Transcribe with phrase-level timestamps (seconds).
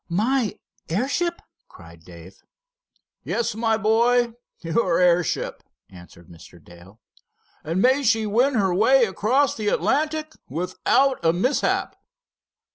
[0.09, 0.57] "My
[0.89, 2.41] airship?" cried Dave.
[3.23, 6.57] "Yes, my boy, your airship," answered Mr.
[6.59, 6.99] Dale.
[7.63, 11.95] "And may she win her way across the Atlantic without a mishap."